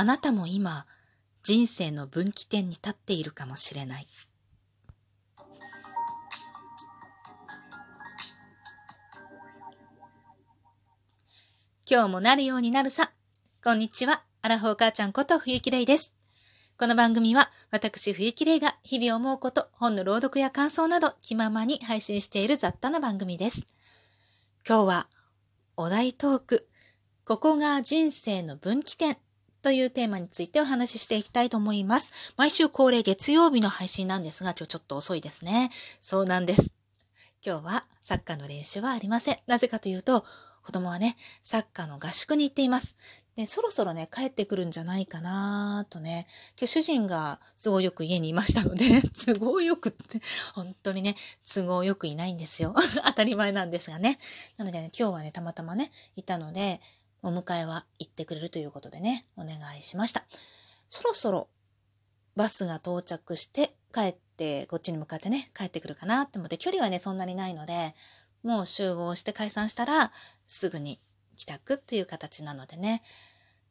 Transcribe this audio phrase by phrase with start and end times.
[0.00, 0.86] あなたも今、
[1.42, 4.06] 人生の分岐点に立っているかもしれない。
[11.86, 13.12] 今日もなるようになるさ。
[13.62, 14.22] こんにちは。
[14.40, 16.14] アラフォー母ちゃんこと冬木玲です。
[16.78, 23.66] この番組は私冬木玲が日々思うこと、本の朗読や感想など気ままに配信している雑多な番組です。
[24.66, 25.08] 今日は
[25.76, 26.68] お題トーク、
[27.26, 29.18] ここが人生の分岐点
[29.62, 32.12] というテーマについてお話ししていきたいと思います。
[32.36, 35.70] 毎週恒例月曜日の配信なんですが、今日ちょっと遅いですね。
[36.00, 36.72] そうなんです。
[37.44, 39.38] 今日はサッカーの練習はありません。
[39.46, 40.24] なぜかというと、
[40.62, 42.96] 子供はね、サッカーの合宿に行っています。
[43.34, 46.26] で、そろそろね、帰ってくるんじゃないかなとね、
[46.58, 50.20] 今日主人が都合よく家にいましたので、 都合よくって、
[50.54, 51.16] 本当にね、
[51.46, 52.74] 都合よくいないんですよ。
[53.06, 54.18] 当たり前なんですがね。
[54.56, 56.80] なのでね、今日はね、たまたまね、いたので、
[57.22, 60.24] お迎えは行ってくれるということでね、お願いしました。
[60.88, 61.48] そろそろ
[62.36, 67.94] バスが到着して帰って、こっちに向かってね、帰ってくるかなって思って、距離はね、そんなにないので、
[68.42, 70.12] もう集合して解散したら、
[70.46, 71.00] すぐに
[71.36, 73.02] 帰宅っていう形なのでね、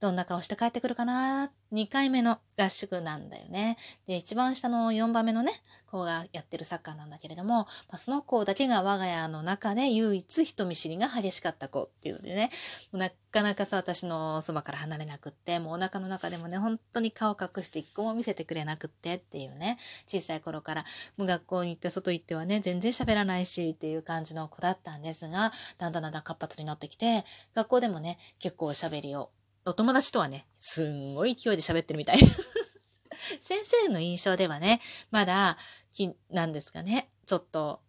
[0.00, 3.76] どんな顔して帰ってくるかな ?2 回目の合宿なんだよね。
[4.06, 5.52] で、一番下の4番目のね、
[5.86, 12.50] 子がやってるサッカーなんだけれども、まあ、その子だけが我が家の中で唯一人見知りが激しかった子っていうのでね、
[12.92, 20.84] なかなかさ、私のそばから離れなくって、もうお腹の中でもね、本当に顔隠して一個も見せてくれなくってっていうね、小さい頃から、
[21.16, 27.24] もう学校に行って外行ってはね、全然喋らないしっていう感じの子だったんですが、だんだんだんだん活発になってきて、
[27.54, 29.30] 学校でもね、結構喋りを
[29.68, 32.18] お友達とはね、すんごい勢いで喋ってるみたい。
[33.40, 34.80] 先生の印象ではね、
[35.10, 35.58] まだ、
[35.92, 37.80] きなんですかね、ちょっと、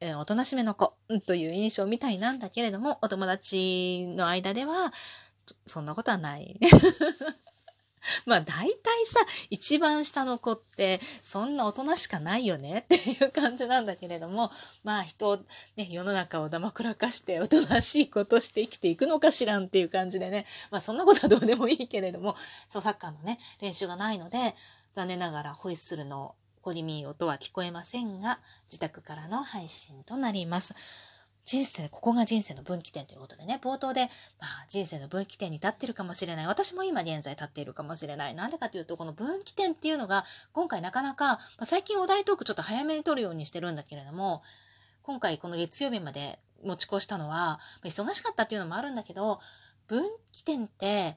[0.00, 4.92] えおとなしめの子という印象みたいなんだけれども、お友達の間では、
[5.66, 6.58] そんなことはない。
[8.26, 9.20] まあ大体さ、
[9.50, 14.50] 一番下の子ってそんな大人しかないよね っていう感じなんだけれども、
[14.84, 15.38] まあ人、
[15.76, 22.36] ね、世の中をだまくらかしておとなしいことして生きていくのかしらんっていう感じでね、まあそんなことはどうでもいいけれども、
[22.68, 24.54] そうサッカーのね、練習がないので、
[24.94, 30.74] 残念ながらホイッスルのコリミー音は聞こえませんが、自宅からの配信となります。
[31.48, 36.46] 人生、ここが人生の分岐点ということでね、冒頭で、まあ、人生の分岐点に立ってるかもしれない。
[36.46, 38.34] 私も今現在立っているかもしれない。
[38.34, 44.42] なんでかというと、この分岐点っていうのが、今回なかなか、まあ、最近お題トークちょっと早めに撮るようにしてるんだけれども、
[45.00, 49.40] 今回この月曜日まで持ち越したのは、忙しかったっていうのもあるんだけど、
[49.86, 51.16] 分岐点って、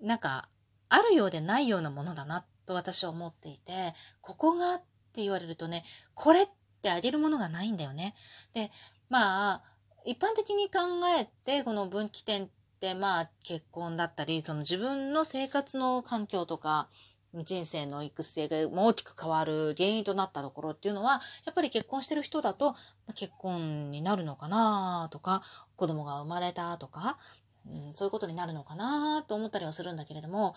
[0.00, 0.48] なんか、
[0.88, 3.72] あるようでないようなものだなと私は思っていて、
[4.20, 5.82] ここがって言われるとね、
[6.14, 6.48] これっ
[6.80, 8.14] てあげるものがないんだよね。
[8.52, 8.70] で、
[9.08, 9.62] まあ、
[10.04, 10.80] 一般的に考
[11.18, 12.48] えて、この分岐点っ
[12.80, 16.88] て、まあ、結婚だったり、その自分の生活の環境とか、
[17.34, 22.74] 人生の育成が大きく変わる原因となったところっていうのは、やっぱり結婚してる人だと、
[23.14, 25.42] 結婚になるのかなとか、
[25.76, 27.18] 子供が生まれたとか、
[27.66, 30.54] うん、そういうことになるのかなと思ったりはするんだけれども、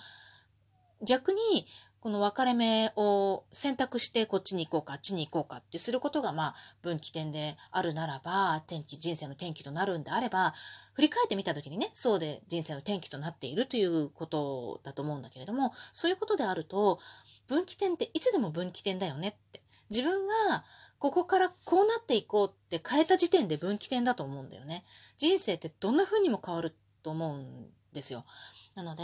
[1.03, 1.67] 逆に、
[2.01, 10.55] この分かれ目を選択してこっちに行こうか、あっちに行こうかってすることが、まあ、分岐点であるならば、天気、人生の転機となるんであれば、
[10.93, 16.99] 振り返ってみたときにね、そうで人生の転機となっているということだと思うんだけれども、そういうことであると、
[17.47, 19.61] 分岐点っていつでも分岐点だよねって。
[19.91, 20.63] 自分が
[20.97, 24.85] ここからこうなっていこうって変えた時点で分岐点だと思うんだよね。
[25.17, 28.25] 人生ってどんな風にも変わると思うんですよ。
[28.73, 29.03] なので、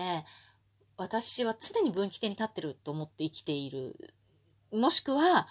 [0.98, 4.14] 私は常に分岐点に立ってると思って生きている。
[4.72, 5.48] もしくは、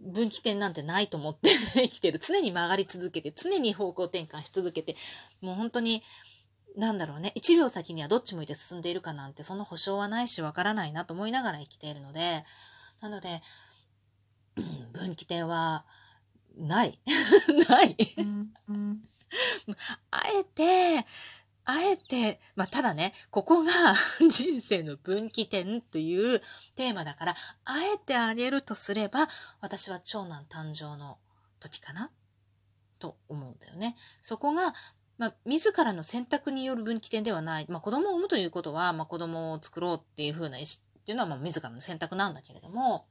[0.00, 2.18] 分岐点なんてないと思って 生きてる。
[2.18, 4.96] 常に曲がり続けて、常に方向転換し続けて、
[5.40, 6.02] もう本当に、
[6.76, 12.44] なんだろうね、1秒先にはどっち向いて進んでいるかなんて、その保証はないし、わからないなと思いながら生きているので、
[13.00, 13.42] なので、
[14.92, 15.84] 分岐点は、
[16.56, 16.98] ない。
[17.68, 17.96] ない
[20.10, 21.06] あえて、
[21.70, 23.72] あえて、まあ、ただね、ここが
[24.26, 26.40] 人生の分岐点という
[26.74, 27.36] テーマだから、
[27.66, 29.28] あえてあげるとすれば、
[29.60, 31.18] 私は長男誕生の
[31.60, 32.10] 時かな
[32.98, 33.96] と思うんだよね。
[34.22, 34.72] そこが、
[35.18, 37.66] まあ、自らの選択による分岐点ではない。
[37.68, 40.68] まあ、子供を産むということは、まあ、子供を作ろうっていう風な意思
[41.00, 43.06] っていうのは、まあ、自らの選択なんだけれども、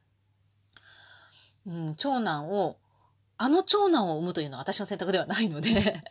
[1.68, 2.80] うん、長男を、
[3.38, 6.02] あの長男を産むというのは私の選択ではないので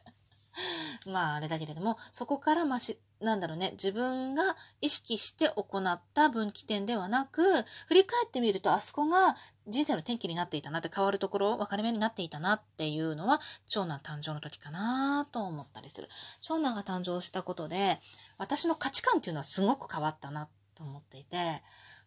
[1.07, 7.43] まああれだけれども、そこからまし、なんだろうね、自分が意識して行った分岐点ではなく、
[7.87, 9.37] 振り返ってみるとあそこが
[9.69, 16.09] 人生の転機になっていたなって変わるところ、分かれ目になっていたなっていうのは、長男誕生の時かなと思ったりする。
[16.41, 18.01] 長男が誕生したことで、
[18.37, 21.63] 私の価値観っていうのはすごく変わったなと思っていて、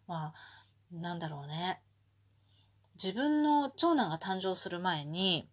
[0.06, 0.34] まあ、
[0.92, 1.80] なんだろうね。
[3.02, 5.48] 自分の長男が誕生する前に、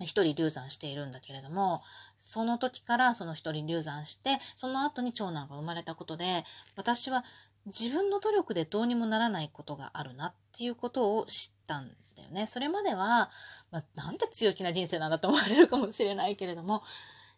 [0.00, 1.82] 一人流産しているんだけれども、
[2.16, 6.44] その時からその一人流産して、その後に長男が生まれたことで、
[6.76, 7.24] 私は
[7.66, 12.46] 自分の努力でどうにもならないことがあるなっていうことを知ったんだよね。
[12.46, 13.30] それまでは、
[13.70, 16.82] まあ、なんて強気な人生なんだと思われるかもしれないけれども、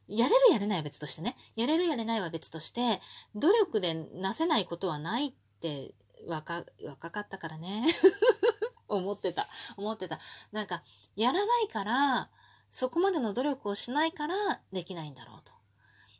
[0.06, 3.00] やれるやれないは別としてね、やれるやれないは別として、
[3.34, 5.94] 努力でなせないことはないって
[6.26, 7.86] 若、若かったからね。
[8.88, 9.48] 思ってた。
[9.76, 10.18] 思ってた。
[10.50, 10.82] なんか、
[11.14, 12.30] やらないから、
[12.70, 14.34] そこまでの努力をしないから
[14.72, 15.52] できないんだろうと。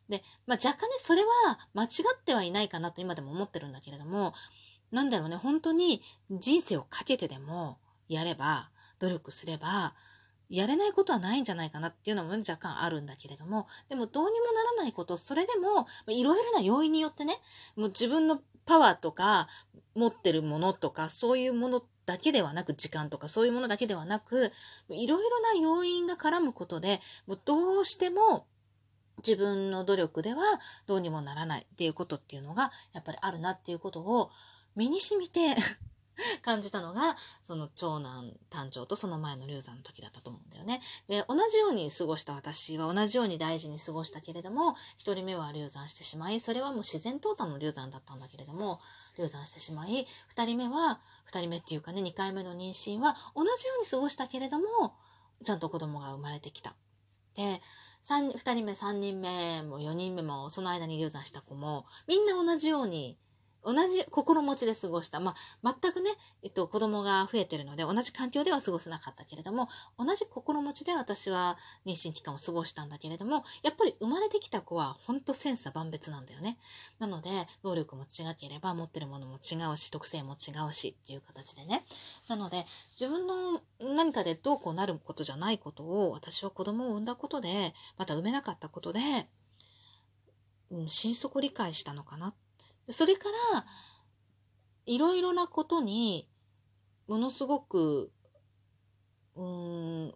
[0.08, 4.32] で、まあ、若干ね、それは間違ってはいないかなと今でも思ってるんだけれども、
[4.90, 7.78] なんだろうね、本当に人生をかけてでも
[8.08, 9.94] やれば、努力すれば、
[10.48, 17.38] やれないことはないんじゃないかなっていうのも若干あるんだけれども、でもどうにもならないこと、それでも、いろいろな要因によってね、
[17.76, 19.46] もう自分のパワーとか、
[19.94, 24.50] 持ってるものとか、そういうものだけではなく、時間とかそういうものだけではなく、
[24.88, 28.46] いろいろな要因が絡むことで、もうどうしても
[29.18, 30.42] 自分の努力では
[30.86, 34.30] どうにもならないっていうことっていうのがやっぱりあるなっていうことを
[34.74, 35.54] 身に染みて
[36.42, 40.80] 感じたのが、その長男誕生とその前の流産の時だったと思うんだよね。
[41.08, 48.80] で、同じように過ごした私は同じように大事に過ごしたけれども、一人目は流産してしまい、それはもう自然淘汰の流産だったんだけれども、
[49.18, 51.00] 流産してしまい、二人目は、
[51.30, 54.94] 2人目っていうかね、2回目の妊娠は同じように過ごしたけれども、
[55.44, 56.74] ちゃんと子供が生まれてきた。
[57.34, 57.60] で、
[58.02, 63.18] 三、二人目、3人目も4人目も、その間に流産した子も、みんな同じように
[63.68, 65.20] 同じ心持ちで過ごした。
[65.20, 66.10] まあ、全くね、
[66.42, 69.68] えっと、子供が増えてるので、同じ環境では過ごせなかったけれども、
[69.98, 76.58] 同じ心持ちで私は妊娠期間を過ごしたんだけれども、やっぱり生まれてきた子は本当千差万別なんだよね。
[76.98, 81.84] なので、能力も違ければ、持ってるものも違うし、特性も違うしっていう形でね。
[82.28, 89.00] なので、自分の何かでどうこうなることじゃないことを、私は子供を産んだことで、また産めなかったことで、
[90.70, 92.47] うん、心底理解したのかなって
[92.90, 93.66] それから、
[94.86, 96.28] いろいろなことに、
[97.06, 98.10] ものすごく、
[99.36, 100.14] うーん、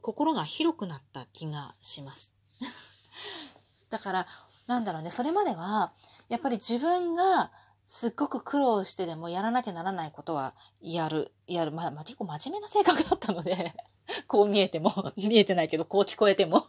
[0.00, 2.34] 心が広くなった気がします。
[3.90, 4.26] だから、
[4.66, 5.92] なんだろうね、それまでは、
[6.28, 7.52] やっぱり自分が
[7.84, 11.72] すっごく苦労してでもやらなきゃならないことはやる、やる。
[11.72, 13.74] まあ、まあ、結構真面目な性格だったので
[14.28, 16.66] こう見えても、見えてないけど、こう聞こえても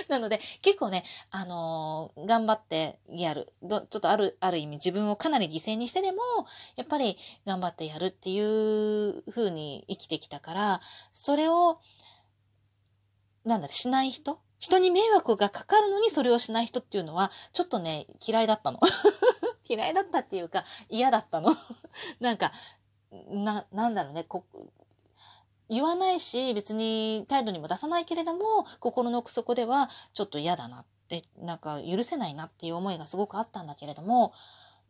[0.08, 3.52] なので、結構ね、あのー、頑張ってやる。
[3.62, 6.20] ちょっとある、ある意味自分をかなり犠牲にしてでも、
[6.76, 10.80] やっぱり頑張ってやるっていう風に生きてきたから、
[11.12, 11.80] それを、
[13.44, 14.40] なんだ、しない人？
[14.58, 18.80] 人に迷惑がかかるのにそれをしない人っていうのは、ちょっとね、嫌いだったの。
[19.68, 21.54] 嫌いだったっていうか、嫌だったの。
[22.20, 22.52] なんか、
[23.28, 24.44] な、なんだろうね、こ
[25.68, 34.32] 言わないし、別に態度にも出さないけれども、心の奥底ではちょっと嫌だなって、なんか許せないなっていう思いがすごくあったんだけれども、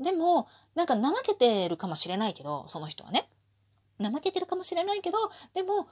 [0.00, 3.28] でも、なんか怠けてるかもしれないけど、その人はね。
[4.00, 5.18] 怠けてるかもしれないけど、
[5.54, 5.88] でも、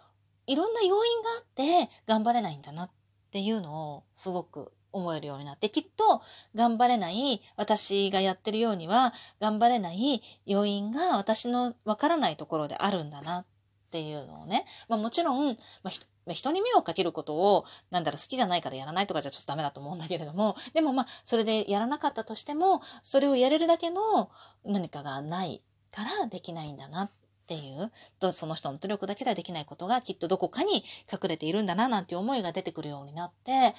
[0.47, 1.45] いろんな要因があっ
[1.89, 2.91] て頑張れないんだなっ
[3.33, 6.23] ていうのをすごく思えるようになって、きっと
[6.55, 13.47] 頑張れない、私がやってるようには頑張れない要因が私のわからないところであるんだなっ
[13.87, 15.91] っていうのをね、まあ、もちろん、ま
[16.27, 24.31] あ、人に迷惑かけることを、なんだろう、好きじゃないからやらないとかじゃちょっとダメだと思うんだけれども、でもまあ、それでやらなかったとしても、それをやれるだけの
[24.65, 25.63] 何かがない
[25.93, 27.11] からできないんだなっ
[27.47, 27.93] ていう、
[28.33, 33.75] その人の努力だけではできないことがきっとどこかに隠れているんだな、なんて思いが出てくるようになって、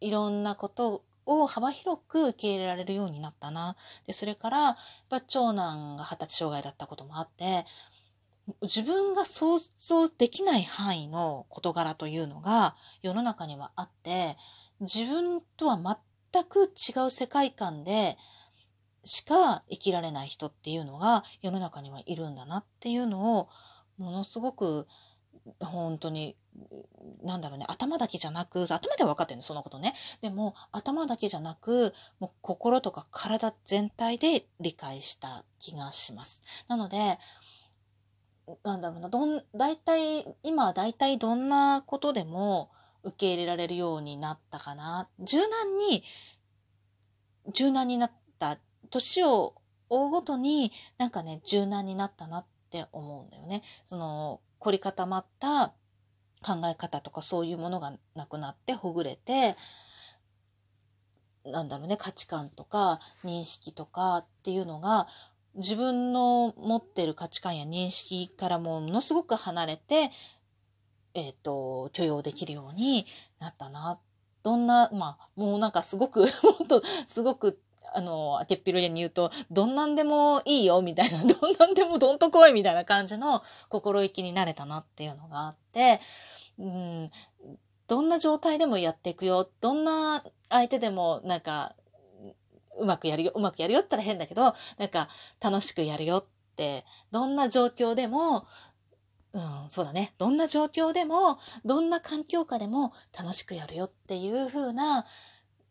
[0.00, 3.76] いろんなことを幅広く受け入れられるようになったな。
[4.06, 4.76] で、それから、やっ
[5.08, 7.64] ぱ長男が二十歳障害だったこともあって、
[8.62, 14.36] 自分が想像できない範囲の事柄というのが世の中にはあって、
[14.80, 15.98] 自分とは
[16.32, 18.18] 全く違う世界観で
[19.04, 23.48] しか生きられない人っていうのが世の中にはいるんだなっていうのを
[23.98, 24.86] ものすごく
[25.60, 26.36] 本当に
[27.22, 29.94] なんだろうね頭だけじゃなく頭では分かってるのそのことね。
[30.22, 36.42] でも頭だけじゃなくもう心とか体全体で理解した気がします。
[36.68, 37.18] なので
[38.62, 42.70] なんだろうな、どん、大体、今は大体どんなことでも
[43.02, 45.08] 受け入れられるようになったかな。
[45.18, 46.02] 柔軟に、
[47.52, 48.58] 柔軟になった。
[48.90, 49.54] 年を
[49.88, 53.62] 追うごとになんかね、柔軟になったなって思うんだよね。
[53.84, 55.68] その、凝り固まった
[56.42, 59.56] 考え方とかそういうものがなくなってほぐれて、
[61.44, 65.06] なんだろうね、価値観とか認識とかっていうのが、
[65.56, 70.10] 自分の持ってる価値観や認識からものすごく離れて、
[71.14, 73.06] えっ、ー、と、許容できるように
[73.38, 73.98] なったな。
[74.42, 77.60] どんな、まあ、もうなんかすごく、 もっと、すごく、
[77.94, 86.00] あの、あけっぴろげに言うと、どんなんでもいいよ、みたいな、 どんなんでもどんと来い、みたいな感じの心意気になれたなっていうのがあって、
[86.58, 87.10] うん、
[87.86, 89.48] どんな状態でもやっていくよ。
[89.60, 91.74] どんな相手でも、なんか、
[92.78, 95.08] うまくやるよ、うまくやるよったら変だけど、なんか
[95.40, 96.26] 楽しくやるよっ
[96.56, 98.46] て、どんな状況でも、
[99.32, 100.14] うん、そうだね。
[100.16, 105.06] どんな状況でも、どんな環境下でも楽しくやるよっていう風な、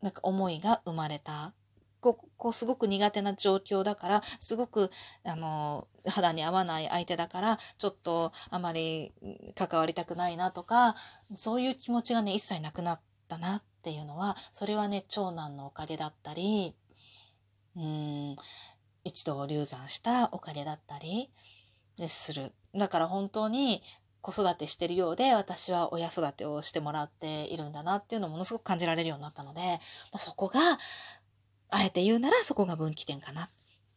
[0.01, 1.53] なんか思いが生まれた。
[2.01, 4.91] ここすごく苦手な状況だから、すごく、
[5.23, 9.13] あの、肌に合わない相手だから、ちょっとあまり
[9.55, 10.95] 関わりたくないなとか、
[11.33, 16.75] そういう気持ちがね、一切なくなったなっていうのは、それはね、長男のおかげだったり、
[17.75, 18.35] うん、
[19.03, 21.29] 一度流産したおかげだったり
[22.07, 22.51] する。
[22.75, 23.83] だから本当に
[24.21, 29.79] 子育てしてるようで私は親育てをしてもらっているんだなっていうのをものすごく感じられるようになったので、
[30.15, 30.59] そこが、
[31.69, 33.49] あえて言うならそこが分岐点かな。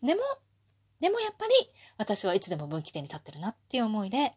[0.02, 0.22] でも、
[0.98, 1.52] でもやっぱり
[1.98, 4.32] 私はいつでも分岐点に立ってるなっていう思いで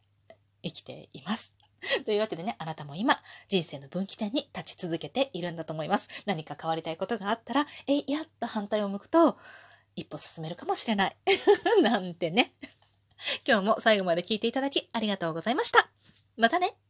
[0.62, 1.56] 生きています。
[2.06, 6.10] というわけでね、あなたも今、人生の分岐点に立ち続けているんだと思います。
[6.26, 9.38] 何か変わりたいことがあったら、えいやっと反対を向くと、
[9.96, 11.18] 一歩進めるかもしれない。
[11.82, 12.54] なんてね。
[13.46, 15.90] 今日も最後まで聞いていただきありがとうございました。
[16.38, 16.89] またね